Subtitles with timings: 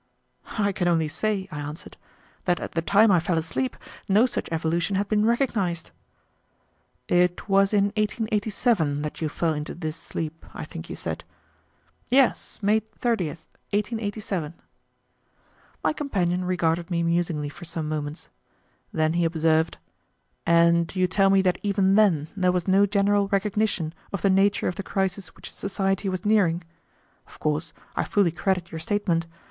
[0.57, 1.95] "I can only say," I answered,
[2.45, 3.77] "that at the time I fell asleep
[4.09, 5.91] no such evolution had been recognized."
[7.07, 11.23] "It was in 1887 that you fell into this sleep, I think you said."
[12.09, 13.45] "Yes, May 30th,
[13.77, 14.55] 1887."
[15.83, 18.27] My companion regarded me musingly for some moments.
[18.91, 19.77] Then he observed,
[20.47, 24.67] "And you tell me that even then there was no general recognition of the nature
[24.67, 26.63] of the crisis which society was nearing?
[27.27, 29.27] Of course, I fully credit your statement.